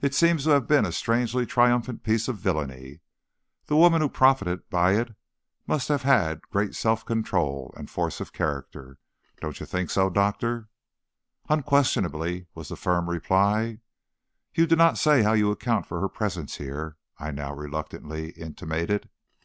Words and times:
"It 0.00 0.12
seems 0.12 0.42
to 0.42 0.50
have 0.50 0.66
been 0.66 0.84
a 0.84 0.90
strangely 0.90 1.46
triumphant 1.46 2.02
piece 2.02 2.26
of 2.26 2.36
villainy. 2.38 2.98
The 3.66 3.76
woman 3.76 4.00
who 4.02 4.08
profited 4.08 4.68
by 4.68 4.94
it 4.96 5.14
must 5.68 5.86
have 5.86 6.02
had 6.02 6.42
great 6.50 6.74
self 6.74 7.04
control 7.06 7.72
and 7.76 7.88
force 7.88 8.20
of 8.20 8.32
character. 8.32 8.98
Don't 9.40 9.60
you 9.60 9.64
think 9.64 9.90
so, 9.90 10.10
doctor?" 10.10 10.68
"Unquestionably," 11.48 12.48
was 12.56 12.70
the 12.70 12.76
firm 12.76 13.08
reply. 13.08 13.78
"You 14.52 14.66
do 14.66 14.74
not 14.74 14.98
say 14.98 15.22
how 15.22 15.32
you 15.34 15.52
account 15.52 15.86
for 15.86 16.00
her 16.00 16.08
presence 16.08 16.56
here," 16.56 16.96
I 17.18 17.30
now 17.30 17.54
reluctantly 17.54 18.30
intimated. 18.30 19.10